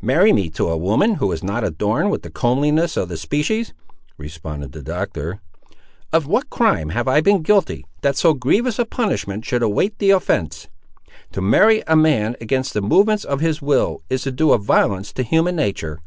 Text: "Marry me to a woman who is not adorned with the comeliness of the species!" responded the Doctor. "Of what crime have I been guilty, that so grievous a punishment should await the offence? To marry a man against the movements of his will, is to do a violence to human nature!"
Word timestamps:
"Marry 0.00 0.32
me 0.32 0.48
to 0.48 0.68
a 0.70 0.76
woman 0.78 1.16
who 1.16 1.30
is 1.32 1.42
not 1.44 1.62
adorned 1.62 2.10
with 2.10 2.22
the 2.22 2.30
comeliness 2.30 2.96
of 2.96 3.10
the 3.10 3.18
species!" 3.18 3.74
responded 4.16 4.72
the 4.72 4.80
Doctor. 4.80 5.42
"Of 6.14 6.26
what 6.26 6.48
crime 6.48 6.88
have 6.88 7.06
I 7.06 7.20
been 7.20 7.42
guilty, 7.42 7.84
that 8.00 8.16
so 8.16 8.32
grievous 8.32 8.78
a 8.78 8.86
punishment 8.86 9.44
should 9.44 9.62
await 9.62 9.98
the 9.98 10.12
offence? 10.12 10.68
To 11.32 11.42
marry 11.42 11.82
a 11.86 11.94
man 11.94 12.36
against 12.40 12.72
the 12.72 12.80
movements 12.80 13.24
of 13.24 13.40
his 13.40 13.60
will, 13.60 14.02
is 14.08 14.22
to 14.22 14.32
do 14.32 14.52
a 14.54 14.58
violence 14.58 15.12
to 15.12 15.22
human 15.22 15.56
nature!" 15.56 16.00